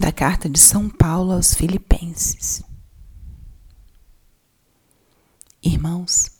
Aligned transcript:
da 0.00 0.10
carta 0.10 0.48
de 0.48 0.58
São 0.58 0.88
Paulo 0.88 1.32
aos 1.32 1.52
Filipenses. 1.52 2.62
Irmãos, 5.62 6.30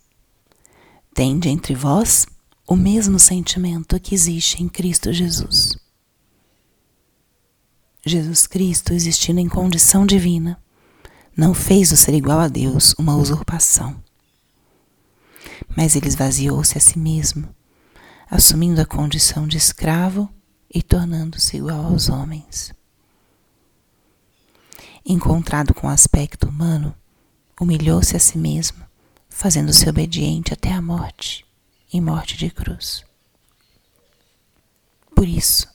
tende 1.12 1.50
entre 1.50 1.74
vós 1.74 2.26
o 2.66 2.74
mesmo 2.74 3.18
sentimento 3.18 4.00
que 4.00 4.14
existe 4.14 4.62
em 4.62 4.68
Cristo 4.68 5.12
Jesus. 5.12 5.76
Jesus 8.04 8.46
Cristo, 8.46 8.94
existindo 8.94 9.40
em 9.40 9.48
condição 9.48 10.06
divina, 10.06 10.58
não 11.36 11.52
fez 11.52 11.92
o 11.92 11.98
ser 11.98 12.14
igual 12.14 12.40
a 12.40 12.48
Deus 12.48 12.94
uma 12.98 13.14
usurpação. 13.14 14.02
Mas 15.76 15.96
ele 15.96 16.08
esvaziou-se 16.08 16.78
a 16.78 16.80
si 16.80 16.98
mesmo, 16.98 17.54
assumindo 18.30 18.80
a 18.80 18.86
condição 18.86 19.46
de 19.46 19.58
escravo 19.58 20.30
e 20.72 20.82
tornando-se 20.82 21.58
igual 21.58 21.84
aos 21.84 22.08
homens. 22.08 22.72
Encontrado 25.04 25.72
com 25.74 25.88
aspecto 25.88 26.48
humano, 26.48 26.94
humilhou-se 27.60 28.14
a 28.16 28.18
si 28.18 28.38
mesmo, 28.38 28.84
fazendo-se 29.28 29.88
obediente 29.88 30.52
até 30.52 30.72
a 30.72 30.82
morte 30.82 31.44
e 31.92 32.00
morte 32.00 32.36
de 32.36 32.50
cruz. 32.50 33.04
Por 35.14 35.26
isso, 35.26 35.68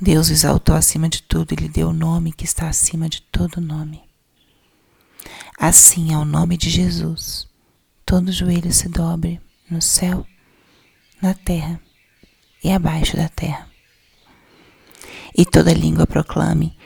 Deus 0.00 0.28
o 0.28 0.32
exaltou 0.32 0.74
acima 0.74 1.08
de 1.08 1.22
tudo 1.22 1.52
e 1.52 1.56
lhe 1.56 1.68
deu 1.68 1.88
o 1.88 1.92
nome 1.92 2.32
que 2.32 2.44
está 2.44 2.68
acima 2.68 3.08
de 3.08 3.20
todo 3.22 3.60
nome. 3.60 4.02
Assim, 5.58 6.14
ao 6.14 6.24
nome 6.24 6.56
de 6.56 6.70
Jesus, 6.70 7.48
todo 8.06 8.32
joelho 8.32 8.72
se 8.72 8.88
dobre 8.88 9.40
no 9.68 9.82
céu, 9.82 10.24
na 11.20 11.34
terra 11.34 11.80
e 12.62 12.70
abaixo 12.70 13.16
da 13.16 13.28
terra. 13.28 13.68
E 15.36 15.44
toda 15.44 15.72
língua 15.72 16.06
proclame: 16.06 16.76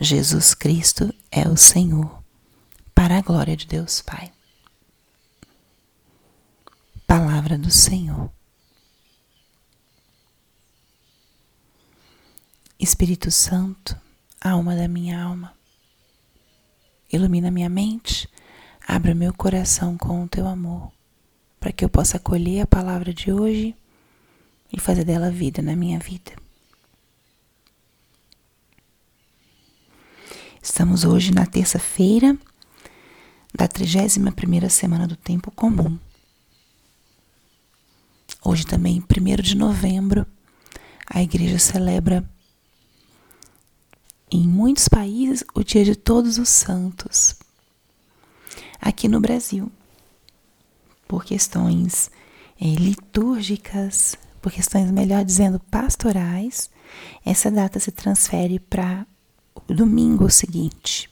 Jesus 0.00 0.54
Cristo 0.54 1.14
é 1.30 1.48
o 1.48 1.56
Senhor, 1.56 2.22
para 2.94 3.18
a 3.18 3.20
glória 3.20 3.56
de 3.56 3.66
Deus 3.66 4.00
Pai. 4.00 4.32
Palavra 7.06 7.58
do 7.58 7.70
Senhor. 7.70 8.30
Espírito 12.78 13.30
Santo, 13.30 13.96
alma 14.40 14.74
da 14.74 14.88
minha 14.88 15.22
alma, 15.22 15.54
ilumina 17.12 17.50
minha 17.50 17.68
mente, 17.68 18.28
abra 18.86 19.14
meu 19.14 19.32
coração 19.32 19.96
com 19.96 20.24
o 20.24 20.28
teu 20.28 20.48
amor, 20.48 20.90
para 21.60 21.70
que 21.70 21.84
eu 21.84 21.88
possa 21.88 22.16
acolher 22.16 22.62
a 22.62 22.66
palavra 22.66 23.14
de 23.14 23.30
hoje 23.30 23.76
e 24.72 24.80
fazer 24.80 25.04
dela 25.04 25.30
vida 25.30 25.62
na 25.62 25.76
minha 25.76 25.98
vida. 26.00 26.41
Estamos 30.64 31.02
hoje 31.02 31.32
na 31.34 31.44
terça-feira 31.44 32.38
da 33.52 33.66
31 33.66 34.30
primeira 34.30 34.68
semana 34.68 35.08
do 35.08 35.16
tempo 35.16 35.50
comum. 35.50 35.98
Hoje 38.44 38.64
também, 38.64 39.02
1 39.02 39.42
de 39.42 39.56
novembro, 39.56 40.24
a 41.12 41.20
igreja 41.20 41.58
celebra 41.58 42.24
em 44.30 44.46
muitos 44.46 44.86
países 44.86 45.42
o 45.52 45.64
Dia 45.64 45.84
de 45.84 45.96
Todos 45.96 46.38
os 46.38 46.48
Santos. 46.48 47.34
Aqui 48.80 49.08
no 49.08 49.20
Brasil, 49.20 49.70
por 51.08 51.24
questões 51.24 52.08
é, 52.60 52.66
litúrgicas, 52.66 54.16
por 54.40 54.52
questões, 54.52 54.92
melhor 54.92 55.24
dizendo, 55.24 55.58
pastorais, 55.58 56.70
essa 57.24 57.50
data 57.50 57.80
se 57.80 57.90
transfere 57.90 58.60
para 58.60 59.04
o 59.54 59.74
domingo 59.74 60.30
seguinte. 60.30 61.08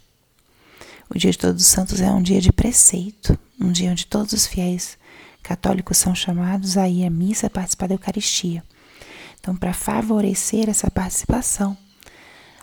O 1.09 1.19
Dia 1.19 1.31
de 1.31 1.39
Todos 1.39 1.63
os 1.63 1.69
Santos 1.69 2.01
é 2.01 2.11
um 2.11 2.23
dia 2.23 2.41
de 2.41 2.53
preceito, 2.53 3.39
um 3.61 3.73
dia 3.73 3.91
onde 3.91 4.07
todos 4.07 4.33
os 4.33 4.47
fiéis 4.47 4.97
católicos 5.43 5.97
são 5.99 6.15
chamados 6.15 6.77
a 6.77 6.89
ir 6.89 7.05
à 7.05 7.11
missa 7.11 7.47
a 7.47 7.51
participar 7.51 7.89
da 7.89 7.95
Eucaristia. 7.95 8.63
Então, 9.41 9.57
para 9.57 9.73
favorecer 9.73 10.69
essa 10.69 10.91
participação, 10.91 11.77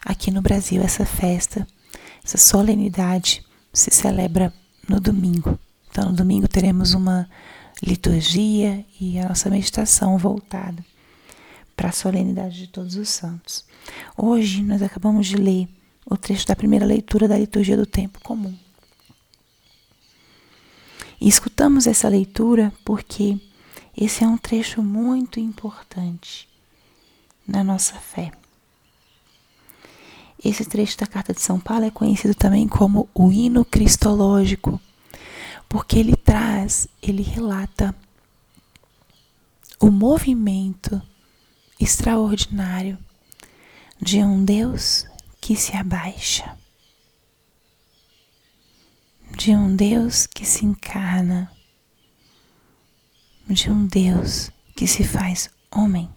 aqui 0.05 0.31
no 0.31 0.41
Brasil, 0.41 0.81
essa 0.81 1.05
festa, 1.05 1.67
essa 2.23 2.37
solenidade 2.37 3.43
se 3.73 3.91
celebra 3.91 4.53
no 4.87 4.99
domingo. 4.99 5.59
Então, 5.89 6.09
no 6.09 6.15
domingo 6.15 6.47
teremos 6.47 6.93
uma 6.93 7.27
liturgia 7.83 8.85
e 8.99 9.19
a 9.19 9.27
nossa 9.27 9.49
meditação 9.49 10.17
voltada 10.17 10.83
para 11.77 11.89
a 11.89 11.93
solenidade 11.93 12.57
de 12.57 12.67
todos 12.67 12.95
os 12.95 13.07
santos. 13.07 13.63
Hoje 14.17 14.63
nós 14.63 14.81
acabamos 14.81 15.27
de 15.27 15.37
ler 15.37 15.69
o 16.03 16.17
trecho 16.17 16.47
da 16.47 16.55
primeira 16.55 16.85
leitura 16.85 17.27
da 17.27 17.37
liturgia 17.37 17.77
do 17.77 17.85
tempo 17.85 18.19
comum. 18.21 18.57
E 21.21 21.27
escutamos 21.27 21.85
essa 21.85 22.09
leitura 22.09 22.73
porque 22.83 23.39
esse 23.95 24.23
é 24.23 24.27
um 24.27 24.37
trecho 24.37 24.81
muito 24.81 25.39
importante 25.39 26.49
na 27.47 27.63
nossa 27.63 27.93
fé. 27.95 28.31
Esse 30.43 30.65
trecho 30.65 30.97
da 30.97 31.07
carta 31.07 31.33
de 31.33 31.41
São 31.41 31.59
Paulo 31.59 31.85
é 31.85 31.91
conhecido 31.91 32.33
também 32.33 32.67
como 32.67 33.07
o 33.13 33.31
hino 33.31 33.63
cristológico, 33.63 34.79
porque 35.69 35.99
ele 35.99 36.15
traz, 36.15 36.87
ele 37.01 37.21
relata 37.21 37.95
o 39.79 39.91
movimento 39.91 41.01
extraordinário 41.79 42.97
de 44.01 44.19
um 44.19 44.43
Deus 44.43 45.05
que 45.39 45.55
se 45.55 45.75
abaixa 45.75 46.57
de 49.37 49.51
um 49.51 49.75
Deus 49.75 50.25
que 50.25 50.43
se 50.43 50.65
encarna, 50.65 51.51
de 53.47 53.69
um 53.69 53.85
Deus 53.85 54.49
que 54.75 54.87
se 54.87 55.03
faz 55.03 55.49
homem. 55.71 56.09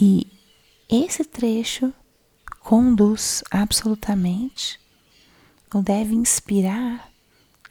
E 0.00 0.30
esse 0.88 1.24
trecho 1.24 1.92
conduz 2.60 3.42
absolutamente 3.50 4.78
ou 5.74 5.82
deve 5.82 6.14
inspirar 6.14 7.10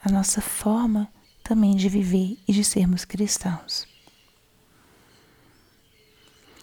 a 0.00 0.10
nossa 0.10 0.42
forma 0.42 1.10
também 1.42 1.74
de 1.74 1.88
viver 1.88 2.38
e 2.46 2.52
de 2.52 2.64
sermos 2.64 3.06
cristãos. 3.06 3.86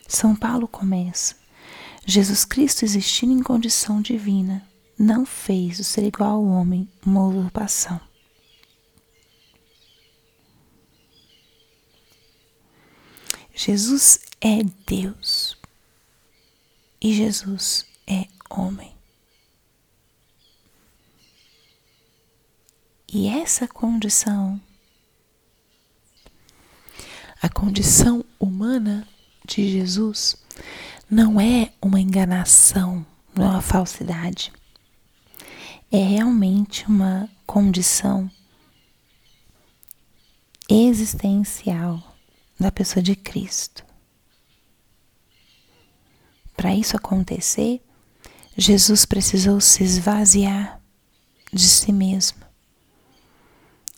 São 0.09 0.36
Paulo 0.36 0.68
começa: 0.68 1.36
Jesus 2.03 2.44
Cristo 2.44 2.84
existindo 2.84 3.31
em 3.31 3.44
condição 3.44 4.02
divina, 4.02 4.68
não 4.97 5.24
fez 5.24 5.78
o 5.80 5.84
ser 5.84 6.03
igual 6.03 6.31
ao 6.31 6.46
homem 6.46 6.90
uma 7.06 7.24
usurpação. 7.28 8.02
Jesus 13.53 14.19
é 14.42 14.64
Deus 14.88 15.56
e 17.00 17.14
Jesus 17.14 17.86
é 18.08 18.25
homem. 18.50 18.96
E 23.12 23.28
essa 23.28 23.68
condição, 23.68 24.59
a 27.42 27.50
condição 27.50 28.25
humana 28.40 29.08
de 29.58 29.72
Jesus, 29.72 30.38
não 31.10 31.40
é 31.40 31.72
uma 31.82 32.00
enganação, 32.00 33.06
não 33.36 33.46
é 33.46 33.50
uma 33.50 33.62
falsidade 33.62 34.52
é 35.92 35.98
realmente 35.98 36.86
uma 36.86 37.28
condição 37.48 38.30
existencial 40.70 42.16
da 42.60 42.72
pessoa 42.72 43.02
de 43.02 43.16
Cristo. 43.16 43.84
Para 46.56 46.75
isso 46.75 46.95
acontecer, 46.95 47.81
Jesus 48.56 49.06
precisou 49.06 49.60
se 49.60 49.84
esvaziar 49.84 50.80
de 51.52 51.68
si 51.68 51.92
mesmo, 51.92 52.40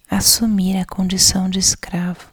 assumir 0.09 0.77
a 0.77 0.85
condição 0.85 1.49
de 1.49 1.59
escravo 1.59 2.31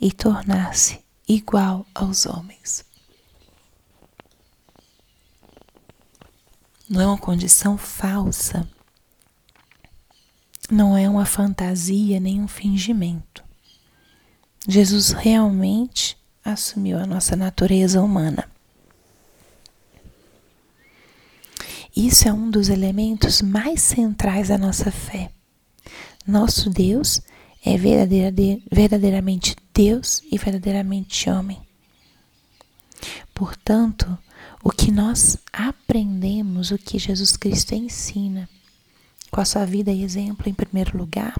e 0.00 0.10
tornar-se 0.10 1.03
igual 1.28 1.86
aos 1.94 2.26
homens. 2.26 2.84
não 6.88 7.00
é 7.00 7.06
uma 7.06 7.18
condição 7.18 7.78
falsa, 7.78 8.68
não 10.70 10.96
é 10.96 11.08
uma 11.08 11.24
fantasia 11.24 12.20
nem 12.20 12.40
um 12.40 12.48
fingimento. 12.48 13.42
Jesus 14.66 15.10
realmente 15.10 16.16
assumiu 16.44 16.98
a 16.98 17.06
nossa 17.06 17.36
natureza 17.36 18.00
humana. 18.00 18.48
Isso 21.94 22.28
é 22.28 22.32
um 22.32 22.50
dos 22.50 22.68
elementos 22.68 23.40
mais 23.40 23.82
centrais 23.82 24.48
da 24.48 24.58
nossa 24.58 24.90
fé. 24.90 25.30
Nosso 26.26 26.68
Deus 26.70 27.20
é 27.64 27.78
verdadeiramente 27.78 29.56
Deus 29.72 30.22
e 30.30 30.36
verdadeiramente 30.36 31.30
homem. 31.30 31.60
Portanto, 33.32 34.18
o 34.62 34.70
que 34.70 34.90
nós 34.90 35.38
aprendemos, 35.52 36.70
o 36.70 36.78
que 36.78 36.98
Jesus 36.98 37.36
Cristo 37.36 37.74
ensina, 37.74 38.48
com 39.30 39.40
a 39.40 39.44
sua 39.44 39.64
vida 39.64 39.90
e 39.90 40.02
exemplo 40.02 40.48
em 40.48 40.54
primeiro 40.54 40.96
lugar, 40.96 41.34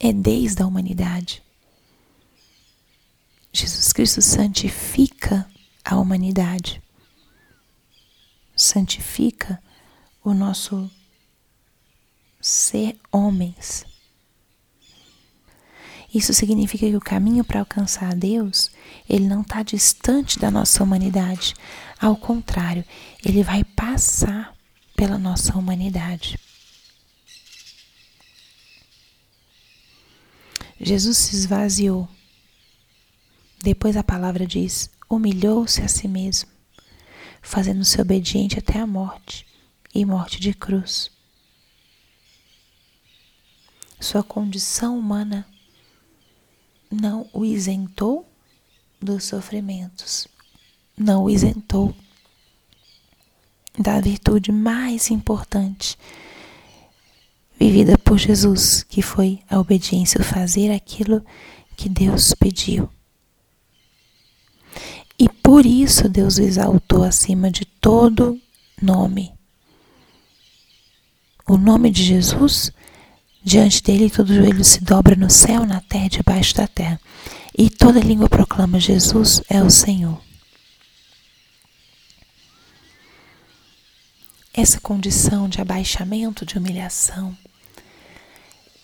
é 0.00 0.12
desde 0.12 0.62
a 0.62 0.66
humanidade. 0.66 1.42
Jesus 3.52 3.92
Cristo 3.92 4.20
santifica 4.20 5.48
a 5.84 5.96
humanidade, 5.96 6.82
santifica 8.54 9.62
o 10.24 10.34
nosso 10.34 10.90
ser 12.40 12.98
homens. 13.12 13.84
Isso 16.16 16.32
significa 16.32 16.88
que 16.88 16.96
o 16.96 17.00
caminho 17.00 17.44
para 17.44 17.60
alcançar 17.60 18.16
Deus, 18.16 18.70
ele 19.06 19.26
não 19.26 19.42
está 19.42 19.62
distante 19.62 20.38
da 20.38 20.50
nossa 20.50 20.82
humanidade. 20.82 21.54
Ao 22.00 22.16
contrário, 22.16 22.82
ele 23.22 23.42
vai 23.42 23.62
passar 23.62 24.56
pela 24.96 25.18
nossa 25.18 25.54
humanidade. 25.58 26.40
Jesus 30.80 31.18
se 31.18 31.36
esvaziou. 31.36 32.08
Depois 33.62 33.94
a 33.94 34.02
palavra 34.02 34.46
diz: 34.46 34.88
humilhou-se 35.10 35.82
a 35.82 35.88
si 35.88 36.08
mesmo, 36.08 36.48
fazendo-se 37.42 38.00
obediente 38.00 38.58
até 38.58 38.80
a 38.80 38.86
morte 38.86 39.46
e 39.94 40.02
morte 40.06 40.40
de 40.40 40.54
cruz. 40.54 41.10
Sua 44.00 44.22
condição 44.22 44.98
humana 44.98 45.46
não 46.90 47.28
o 47.32 47.44
isentou 47.44 48.28
dos 49.00 49.24
sofrimentos, 49.24 50.26
não 50.96 51.24
o 51.24 51.30
isentou 51.30 51.94
da 53.78 54.00
virtude 54.00 54.50
mais 54.50 55.10
importante 55.10 55.98
vivida 57.58 57.96
por 57.98 58.18
Jesus, 58.18 58.82
que 58.82 59.02
foi 59.02 59.40
a 59.48 59.58
obediência, 59.58 60.20
o 60.20 60.24
fazer 60.24 60.70
aquilo 60.70 61.24
que 61.76 61.88
Deus 61.88 62.34
pediu. 62.34 62.88
E 65.18 65.28
por 65.28 65.64
isso 65.64 66.08
Deus 66.08 66.38
o 66.38 66.42
exaltou 66.42 67.02
acima 67.02 67.50
de 67.50 67.64
todo 67.64 68.40
nome. 68.80 69.32
O 71.48 71.56
nome 71.56 71.90
de 71.90 72.02
Jesus, 72.02 72.72
diante 73.46 73.80
dele 73.80 74.10
todo 74.10 74.34
joelho 74.34 74.64
se 74.64 74.82
dobra 74.82 75.14
no 75.14 75.30
céu, 75.30 75.64
na 75.64 75.80
terra 75.80 76.06
e 76.06 76.10
debaixo 76.10 76.56
da 76.56 76.66
terra. 76.66 77.00
E 77.56 77.70
toda 77.70 78.00
língua 78.00 78.28
proclama: 78.28 78.80
Jesus 78.80 79.40
é 79.48 79.62
o 79.62 79.70
Senhor. 79.70 80.20
Essa 84.52 84.80
condição 84.80 85.48
de 85.48 85.60
abaixamento, 85.60 86.44
de 86.44 86.58
humilhação, 86.58 87.36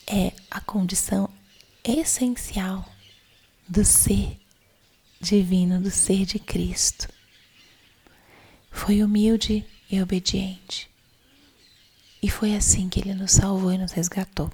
é 0.07 0.33
a 0.49 0.61
condição 0.61 1.29
essencial 1.83 2.89
do 3.69 3.85
ser 3.85 4.39
divino, 5.21 5.81
do 5.81 5.91
ser 5.91 6.25
de 6.25 6.39
Cristo. 6.39 7.09
Foi 8.71 9.03
humilde 9.03 9.65
e 9.91 10.01
obediente. 10.01 10.92
E 12.23 12.31
foi 12.31 12.55
assim 12.55 12.89
que 12.89 13.01
ele 13.01 13.15
nos 13.15 13.33
salvou 13.33 13.73
e 13.73 13.79
nos 13.79 13.91
resgatou, 13.91 14.49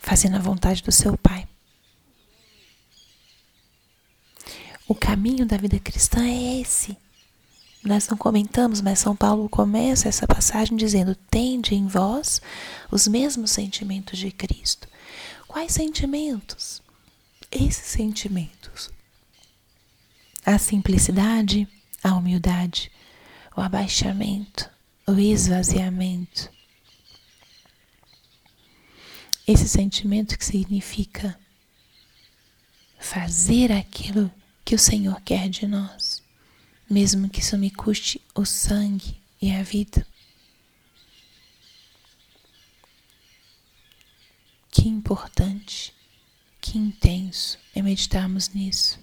fazendo 0.00 0.36
a 0.36 0.40
vontade 0.40 0.82
do 0.82 0.90
seu 0.90 1.18
Pai. 1.18 1.46
O 4.88 4.94
caminho 4.94 5.44
da 5.44 5.58
vida 5.58 5.78
cristã 5.78 6.26
é 6.26 6.60
esse. 6.62 6.96
Nós 7.84 8.08
não 8.08 8.16
comentamos, 8.16 8.80
mas 8.80 8.98
São 8.98 9.14
Paulo 9.14 9.46
começa 9.48 10.08
essa 10.08 10.26
passagem 10.26 10.78
dizendo: 10.78 11.14
Tende 11.14 11.74
em 11.74 11.86
vós 11.86 12.40
os 12.90 13.06
mesmos 13.06 13.50
sentimentos 13.50 14.18
de 14.18 14.30
Cristo. 14.30 14.88
Quais 15.46 15.72
sentimentos? 15.72 16.82
Esses 17.50 17.84
sentimentos. 17.84 18.90
A 20.44 20.58
simplicidade, 20.58 21.68
a 22.02 22.14
humildade, 22.14 22.90
o 23.54 23.60
abaixamento, 23.60 24.70
o 25.06 25.12
esvaziamento. 25.18 26.57
Esse 29.48 29.68
sentimento 29.68 30.38
que 30.38 30.44
significa 30.44 31.36
fazer 33.00 33.72
aquilo 33.72 34.30
que 34.64 34.76
o 34.76 34.78
Senhor 34.78 35.20
quer 35.22 35.48
de 35.48 35.66
nós 35.66 36.22
mesmo 36.88 37.28
que 37.28 37.40
isso 37.40 37.58
me 37.58 37.70
custe 37.70 38.20
o 38.34 38.44
sangue 38.44 39.20
e 39.40 39.52
a 39.52 39.62
vida. 39.62 40.06
Que 44.70 44.88
importante, 44.88 45.92
que 46.60 46.78
intenso 46.78 47.58
é 47.74 47.82
meditarmos 47.82 48.50
nisso. 48.50 48.98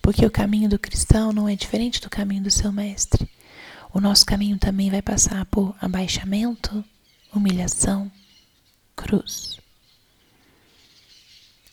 Porque 0.00 0.26
o 0.26 0.30
caminho 0.30 0.68
do 0.68 0.78
cristão 0.78 1.32
não 1.32 1.48
é 1.48 1.54
diferente 1.54 2.00
do 2.00 2.10
caminho 2.10 2.42
do 2.42 2.50
seu 2.50 2.72
mestre. 2.72 3.30
O 3.92 4.00
nosso 4.00 4.26
caminho 4.26 4.58
também 4.58 4.90
vai 4.90 5.00
passar 5.00 5.44
por 5.46 5.76
abaixamento, 5.80 6.84
humilhação, 7.32 8.10
cruz. 8.96 9.58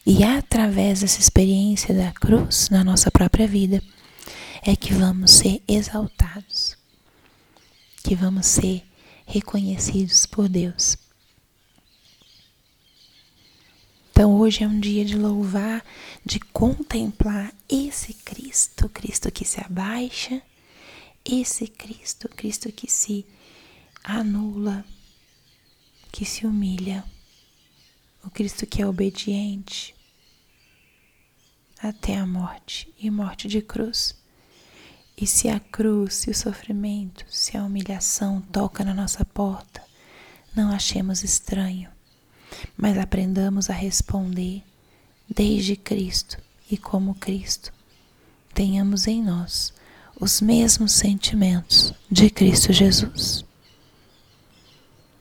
E 0.05 0.23
através 0.23 1.01
dessa 1.01 1.19
experiência 1.19 1.93
da 1.93 2.11
cruz 2.11 2.69
na 2.69 2.83
nossa 2.83 3.11
própria 3.11 3.47
vida 3.47 3.81
é 4.63 4.75
que 4.75 4.93
vamos 4.93 5.31
ser 5.31 5.61
exaltados, 5.67 6.75
que 8.03 8.15
vamos 8.15 8.47
ser 8.47 8.83
reconhecidos 9.25 10.25
por 10.25 10.49
Deus. 10.49 10.97
Então 14.11 14.33
hoje 14.35 14.63
é 14.63 14.67
um 14.67 14.79
dia 14.79 15.05
de 15.05 15.15
louvar, 15.15 15.85
de 16.25 16.39
contemplar 16.39 17.53
esse 17.69 18.13
Cristo, 18.13 18.89
Cristo 18.89 19.31
que 19.31 19.45
se 19.45 19.61
abaixa, 19.61 20.41
esse 21.23 21.67
Cristo, 21.67 22.27
Cristo 22.27 22.71
que 22.71 22.91
se 22.91 23.25
anula, 24.03 24.83
que 26.11 26.25
se 26.25 26.45
humilha, 26.45 27.03
o 28.23 28.29
Cristo 28.29 28.65
que 28.65 28.81
é 28.81 28.87
obediente, 28.87 29.95
até 31.81 32.17
a 32.17 32.25
morte 32.25 32.93
e 32.99 33.09
morte 33.09 33.47
de 33.47 33.61
cruz. 33.61 34.15
E 35.15 35.27
se 35.27 35.49
a 35.49 35.59
cruz, 35.59 36.15
se 36.15 36.29
o 36.29 36.35
sofrimento, 36.35 37.25
se 37.29 37.57
a 37.57 37.63
humilhação 37.63 38.41
toca 38.41 38.83
na 38.83 38.93
nossa 38.93 39.25
porta, 39.25 39.83
não 40.55 40.71
achemos 40.71 41.23
estranho, 41.23 41.89
mas 42.75 42.97
aprendamos 42.97 43.69
a 43.69 43.73
responder 43.73 44.63
desde 45.27 45.75
Cristo 45.75 46.37
e 46.69 46.77
como 46.77 47.15
Cristo. 47.15 47.73
Tenhamos 48.53 49.07
em 49.07 49.23
nós 49.23 49.73
os 50.19 50.41
mesmos 50.41 50.93
sentimentos 50.93 51.93
de 52.11 52.29
Cristo 52.29 52.73
Jesus. 52.73 53.45